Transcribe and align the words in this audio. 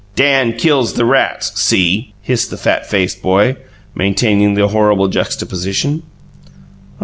"Dan 0.15 0.53
kills 0.53 0.93
the 0.93 1.05
rats. 1.05 1.61
See?" 1.61 2.15
hissed 2.23 2.49
the 2.49 2.57
fat 2.57 2.87
faced 2.89 3.21
boy, 3.21 3.57
maintaining 3.93 4.55
the 4.55 4.69
horrible 4.69 5.09
juxtaposition. 5.09 6.01